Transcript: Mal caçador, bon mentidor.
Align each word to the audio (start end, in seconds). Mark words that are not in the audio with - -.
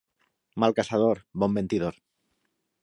Mal 0.63 0.75
caçador, 0.79 1.21
bon 1.45 1.55
mentidor. 1.59 2.03